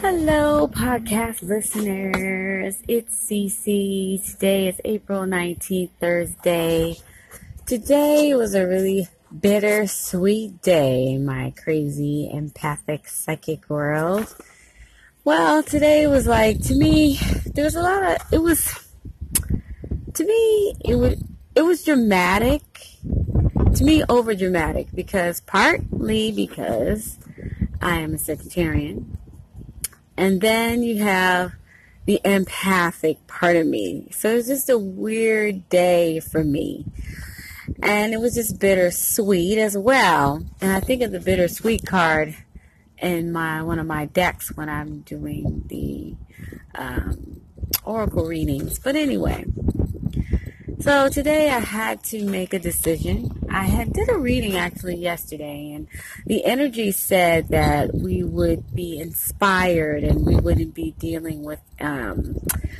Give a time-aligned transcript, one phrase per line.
[0.00, 2.76] Hello, podcast listeners.
[2.86, 4.30] It's Cece.
[4.30, 6.96] Today is April 19th, Thursday.
[7.64, 9.08] Today was a really
[9.40, 14.36] bittersweet day in my crazy, empathic, psychic world.
[15.24, 17.18] Well, today was like, to me,
[17.54, 18.88] there was a lot of, it was,
[20.12, 21.22] to me, it was,
[21.54, 22.62] it was dramatic.
[23.76, 27.18] To me, over dramatic because partly because
[27.80, 29.16] I am a Sagittarian
[30.16, 31.52] and then you have
[32.06, 34.08] the empathic part of me.
[34.12, 36.86] So it was just a weird day for me.
[37.82, 40.44] And it was just bittersweet as well.
[40.60, 42.36] And I think of the bittersweet card
[42.98, 46.14] in my one of my decks when I'm doing the
[46.74, 47.40] um,
[47.84, 48.78] oracle readings.
[48.78, 49.44] But anyway,
[50.80, 53.35] so today I had to make a decision.
[53.50, 55.88] I had did a reading actually yesterday and
[56.26, 62.36] the energy said that we would be inspired and we wouldn't be dealing with um,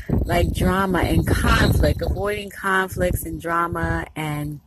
[0.09, 4.61] like drama and conflict, avoiding conflicts and drama and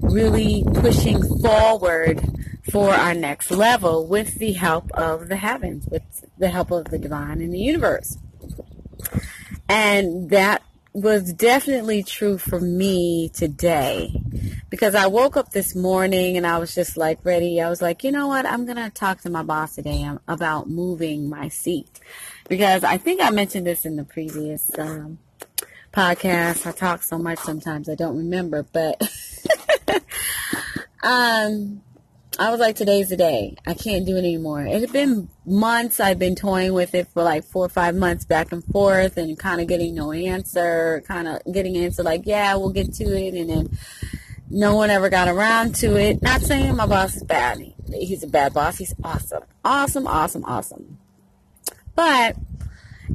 [0.00, 2.20] really pushing forward
[2.70, 6.98] for our next level with the help of the heavens, with the help of the
[6.98, 8.18] divine and the universe.
[9.68, 14.14] And that was definitely true for me today
[14.74, 17.60] because I woke up this morning and I was just like ready.
[17.60, 18.44] I was like, you know what?
[18.44, 22.00] I'm going to talk to my boss today about moving my seat
[22.48, 25.18] because I think I mentioned this in the previous um,
[25.92, 26.66] podcast.
[26.66, 29.00] I talk so much sometimes I don't remember, but
[31.04, 31.80] um,
[32.36, 33.54] I was like, today's the day.
[33.64, 34.66] I can't do it anymore.
[34.66, 36.00] It had been months.
[36.00, 39.38] I've been toying with it for like four or five months back and forth and
[39.38, 43.34] kind of getting no answer, kind of getting answer like, yeah, we'll get to it.
[43.34, 43.78] And then
[44.54, 46.22] no one ever got around to it.
[46.22, 47.58] Not saying my boss is bad.
[47.92, 48.78] He's a bad boss.
[48.78, 49.42] He's awesome.
[49.64, 50.98] Awesome, awesome, awesome.
[51.96, 52.36] But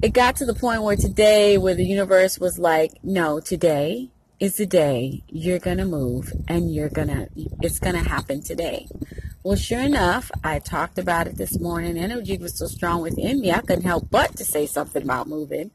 [0.02, 4.58] it got to the point where today, where the universe was like, no, today is
[4.58, 7.30] the day you're going to move and you're going to,
[7.62, 8.88] it's going to happen today.
[9.42, 11.98] Well, sure enough, I talked about it this morning.
[11.98, 15.72] Energy was so strong within me, I couldn't help but to say something about moving.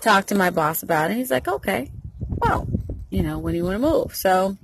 [0.00, 1.16] Talked to my boss about it.
[1.16, 2.66] He's like, okay, well,
[3.08, 4.14] you know, when do you want to move?
[4.14, 4.58] So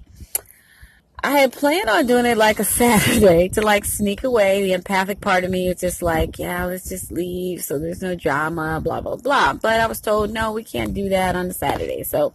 [1.25, 4.63] I had planned on doing it like a Saturday to like sneak away.
[4.63, 8.15] The empathic part of me is just like, yeah, let's just leave so there's no
[8.15, 9.55] drama, blah, blah, blah.
[9.55, 12.03] But I was told, no, we can't do that on the Saturday.
[12.03, 12.35] So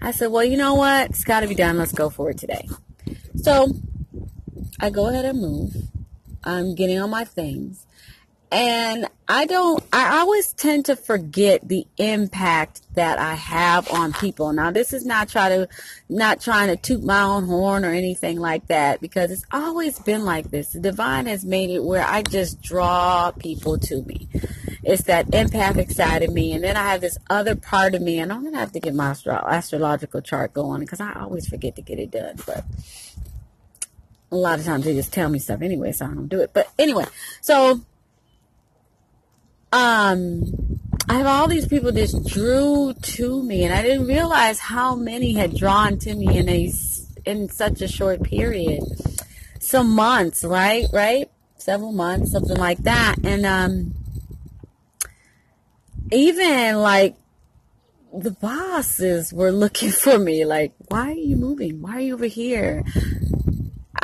[0.00, 1.10] I said, well, you know what?
[1.10, 1.78] It's got to be done.
[1.78, 2.68] Let's go for it today.
[3.36, 3.68] So
[4.78, 5.76] I go ahead and move.
[6.44, 7.86] I'm getting on my things.
[8.52, 14.52] And I don't, I always tend to forget the impact that I have on people.
[14.52, 15.68] Now, this is not try to,
[16.10, 20.26] not trying to toot my own horn or anything like that because it's always been
[20.26, 20.74] like this.
[20.74, 24.28] The divine has made it where I just draw people to me.
[24.82, 26.52] It's that empathic side of me.
[26.52, 28.80] And then I have this other part of me, and I'm going to have to
[28.80, 32.36] get my astro- astrological chart going because I always forget to get it done.
[32.44, 32.66] But
[34.30, 36.50] a lot of times they just tell me stuff anyway, so I don't do it.
[36.52, 37.06] But anyway,
[37.40, 37.80] so
[39.72, 40.78] um,
[41.08, 45.32] I have all these people just drew to me, and I didn't realize how many
[45.32, 46.72] had drawn to me in a
[47.24, 48.82] in such a short period.
[49.60, 50.86] Some months, right?
[50.92, 51.30] Right?
[51.56, 53.16] Several months, something like that.
[53.24, 53.94] And um,
[56.10, 57.16] even like
[58.12, 61.80] the bosses were looking for me, like, why are you moving?
[61.80, 62.84] Why are you over here?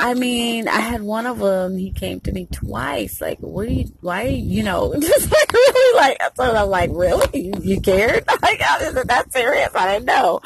[0.01, 1.77] I mean, I had one of them.
[1.77, 3.19] He came to me twice.
[3.19, 3.91] Like, what are you?
[3.99, 4.23] Why?
[4.23, 6.21] You, know, just like really like.
[6.37, 7.53] So I'm like, really?
[7.61, 8.23] You, cared?
[8.41, 9.69] Like, is it that serious?
[9.75, 10.39] I didn't know.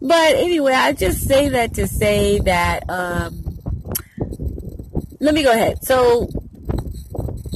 [0.00, 2.88] But anyway, I just say that to say that.
[2.88, 3.58] um
[5.18, 5.84] Let me go ahead.
[5.84, 6.28] So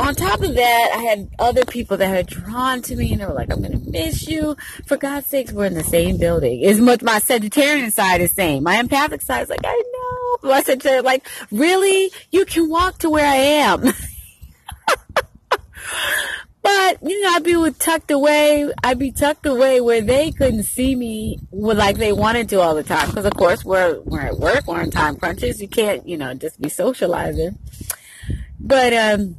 [0.00, 3.26] on top of that, I had other people that had drawn to me and they
[3.26, 4.56] were like, I'm going to miss you.
[4.86, 6.64] For God's sakes, we're in the same building.
[6.64, 8.64] As much my Sagittarian side is same.
[8.64, 10.01] My empathic side is like, I know.
[10.42, 12.10] My Sagittarian, like, really?
[12.30, 13.82] You can walk to where I am.
[16.62, 18.72] but, you know, I'd be tucked away.
[18.82, 22.82] I'd be tucked away where they couldn't see me like they wanted to all the
[22.82, 23.08] time.
[23.08, 24.66] Because, of course, we're, we're at work.
[24.66, 25.60] We're on time crunches.
[25.60, 27.58] You can't, you know, just be socializing.
[28.58, 29.36] But, um,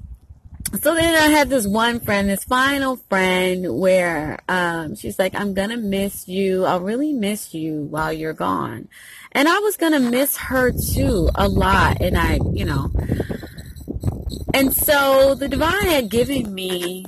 [0.81, 5.53] so then I had this one friend, this final friend, where um, she's like, I'm
[5.53, 6.65] going to miss you.
[6.65, 8.87] I'll really miss you while you're gone.
[9.33, 12.01] And I was going to miss her too a lot.
[12.01, 12.91] And I, you know,
[14.53, 17.05] and so the divine had given me,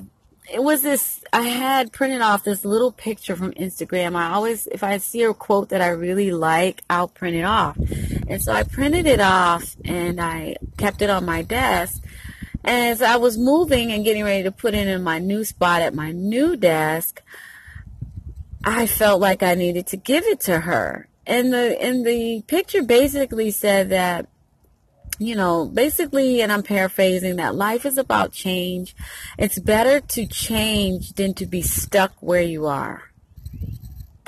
[0.51, 4.15] it was this, I had printed off this little picture from Instagram.
[4.15, 7.77] I always, if I see a quote that I really like, I'll print it off.
[8.27, 12.03] And so I printed it off and I kept it on my desk.
[12.65, 15.93] As I was moving and getting ready to put it in my new spot at
[15.93, 17.21] my new desk,
[18.63, 21.07] I felt like I needed to give it to her.
[21.27, 24.27] And the and the picture basically said that
[25.17, 28.95] you know, basically, and I'm paraphrasing that life is about change.
[29.37, 33.03] It's better to change than to be stuck where you are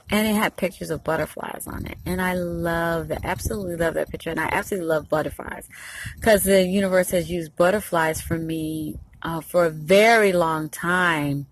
[0.09, 1.97] and it had pictures of butterflies on it.
[2.05, 4.29] And i love that absolutely love that picture.
[4.29, 5.67] And i absolutely love butterflies.
[6.15, 11.47] Because the universe has used butterflies for me uh, for a very long time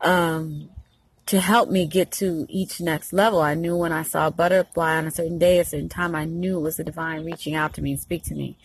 [0.00, 0.70] um,
[1.26, 3.40] to help me get to each next level.
[3.40, 6.24] I knew when i saw a butterfly on a certain day a certain time i
[6.24, 8.56] knew it was the divine reaching out to me and speak to me.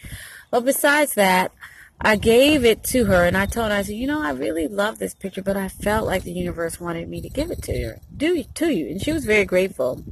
[0.49, 1.51] But besides that
[1.99, 4.67] I gave it to her and I told her, I said, you know, I really
[4.67, 7.83] love this picture, but I felt like the universe wanted me to give it to
[7.83, 8.87] her, do to you.
[8.87, 10.03] And she was very grateful.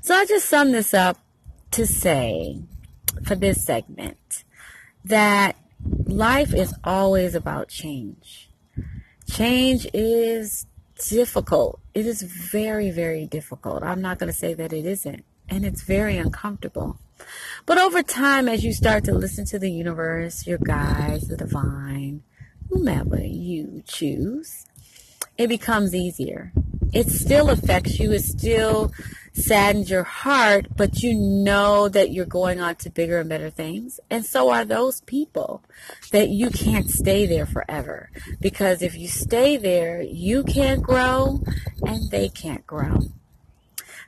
[0.00, 1.18] So I just sum this up
[1.72, 2.62] to say
[3.24, 4.44] for this segment
[5.04, 5.56] that
[6.06, 8.50] life is always about change.
[9.30, 10.66] Change is
[11.08, 11.80] difficult.
[11.94, 13.82] It is very, very difficult.
[13.82, 15.24] I'm not going to say that it isn't.
[15.48, 16.98] And it's very uncomfortable.
[17.66, 22.22] But over time, as you start to listen to the universe, your guides, the divine,
[22.68, 24.66] whomever you choose,
[25.36, 26.52] it becomes easier.
[26.92, 28.12] It still affects you.
[28.12, 28.92] It still
[29.32, 33.98] saddens your heart, but you know that you're going on to bigger and better things.
[34.08, 35.64] And so are those people
[36.12, 38.10] that you can't stay there forever.
[38.40, 41.42] Because if you stay there, you can't grow
[41.82, 43.00] and they can't grow.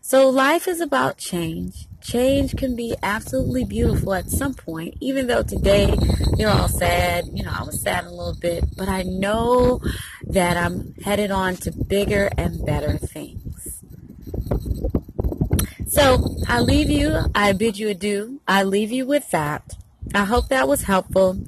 [0.01, 1.89] So life is about change.
[2.07, 5.93] Change can be absolutely beautiful at some point, even though today
[6.37, 7.25] you're all sad.
[7.33, 9.81] You know, I was sad a little bit, but I know
[10.29, 13.83] that I'm headed on to bigger and better things.
[15.89, 18.41] So I leave you, I bid you adieu.
[18.47, 19.77] I leave you with that.
[20.15, 21.41] I hope that was helpful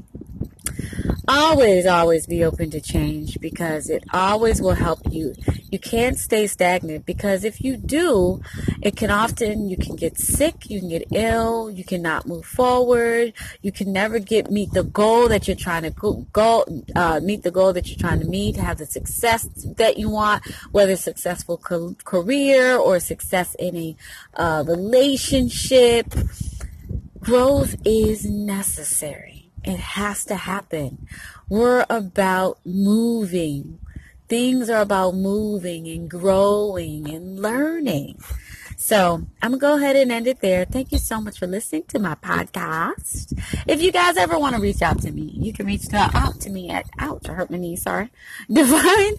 [1.29, 5.35] always, always be open to change because it always will help you.
[5.71, 8.41] You can't stay stagnant because if you do,
[8.81, 13.35] it can often, you can get sick, you can get ill, you cannot move forward,
[13.61, 16.65] you can never get, meet the goal that you're trying to go, go
[16.97, 19.45] uh, meet the goal that you're trying to meet, have the success
[19.77, 20.43] that you want,
[20.73, 23.97] whether successful co- career or success in a
[24.35, 26.07] uh, relationship.
[27.21, 29.38] Growth is necessary.
[29.65, 31.07] It has to happen.
[31.49, 33.79] We're about moving.
[34.29, 38.21] Things are about moving and growing and learning.
[38.77, 40.65] So I'm gonna go ahead and end it there.
[40.65, 43.37] Thank you so much for listening to my podcast.
[43.67, 46.51] If you guys ever want to reach out to me, you can reach out to
[46.51, 48.11] me at ouch, I hurt my knee, sorry.
[48.51, 49.17] Divine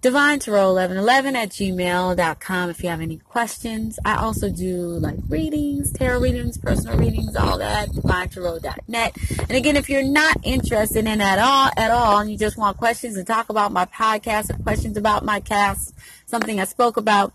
[0.00, 5.92] divine tarot 1111 at gmail.com if you have any questions i also do like readings
[5.92, 11.38] tarot readings personal readings all that divinetarot.net and again if you're not interested in at
[11.38, 14.96] all at all and you just want questions and talk about my podcast or questions
[14.96, 15.94] about my cast
[16.26, 17.32] something i spoke about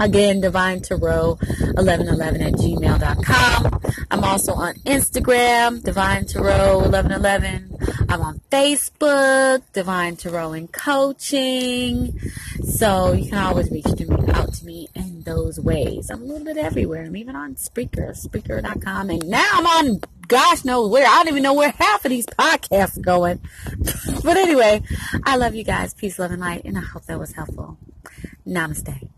[0.00, 1.36] Again, Divine Tarot
[1.76, 3.81] 1111 at gmail.com.
[4.10, 7.76] I'm also on Instagram, Divine Tarot 1111.
[8.08, 12.18] I'm on Facebook, Divine Tarot and Coaching.
[12.62, 16.10] So you can always reach out to me in those ways.
[16.10, 17.04] I'm a little bit everywhere.
[17.04, 19.10] I'm even on Spreaker, Spreaker.com.
[19.10, 21.06] And now I'm on gosh knows where.
[21.06, 23.40] I don't even know where half of these podcasts are going.
[24.24, 24.82] but anyway,
[25.24, 25.94] I love you guys.
[25.94, 26.64] Peace, love, and light.
[26.64, 27.78] And I hope that was helpful.
[28.46, 29.08] Namaste.